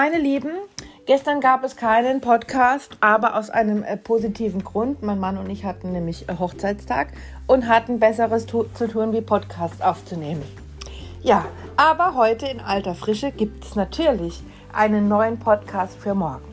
[0.00, 0.52] Meine Lieben,
[1.06, 5.02] gestern gab es keinen Podcast, aber aus einem äh, positiven Grund.
[5.02, 7.08] Mein Mann und ich hatten nämlich äh, Hochzeitstag
[7.48, 10.44] und hatten Besseres zu tun, wie Podcast aufzunehmen.
[11.20, 14.40] Ja, aber heute in alter Frische gibt es natürlich
[14.72, 16.46] einen neuen Podcast für morgen.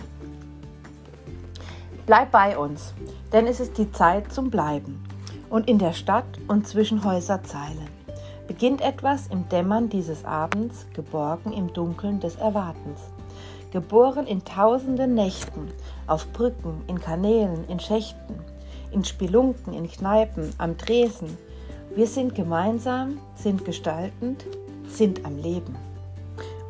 [2.08, 2.96] Bleib bei uns,
[3.32, 5.06] denn es ist die Zeit zum Bleiben.
[5.52, 7.90] Und in der Stadt und zwischen Häuserzeilen
[8.48, 13.02] beginnt etwas im Dämmern dieses Abends, geborgen im Dunkeln des Erwartens.
[13.76, 15.68] Geboren in tausenden Nächten,
[16.08, 18.40] auf Brücken, in Kanälen, in Schächten,
[18.94, 21.38] in Spelunken, in Kneipen, am Tresen.
[21.94, 24.46] Wir sind gemeinsam, sind gestaltend,
[24.88, 25.76] sind am Leben.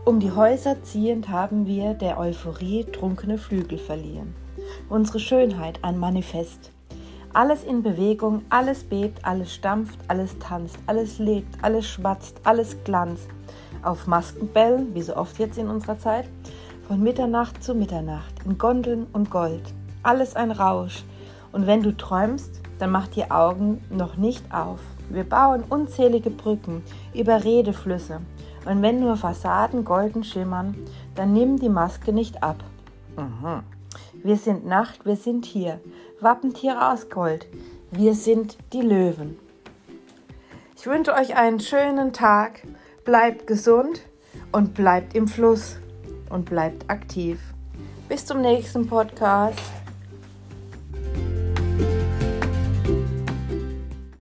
[0.03, 4.33] Um die Häuser ziehend haben wir der Euphorie trunkene Flügel verliehen.
[4.89, 6.71] Unsere Schönheit ein Manifest.
[7.33, 13.27] Alles in Bewegung, alles bebt, alles stampft, alles tanzt, alles lebt, alles schwatzt, alles glanzt.
[13.83, 16.25] Auf Maskenbällen, wie so oft jetzt in unserer Zeit,
[16.87, 19.63] von Mitternacht zu Mitternacht, in Gondeln und Gold.
[20.03, 21.03] Alles ein Rausch.
[21.51, 24.79] Und wenn du träumst, dann mach die Augen noch nicht auf.
[25.09, 28.21] Wir bauen unzählige Brücken über Redeflüsse.
[28.65, 30.75] Und wenn nur Fassaden golden schimmern,
[31.15, 32.57] dann nimm die Maske nicht ab.
[33.17, 33.63] Mhm.
[34.23, 35.79] Wir sind Nacht, wir sind hier.
[36.19, 37.47] Wappentiere aus Gold.
[37.91, 39.39] Wir sind die Löwen.
[40.75, 42.61] Ich wünsche euch einen schönen Tag.
[43.05, 44.01] Bleibt gesund
[44.51, 45.77] und bleibt im Fluss
[46.35, 47.39] und bleibt aktiv.
[48.07, 49.84] Bis zum nächsten Podcast.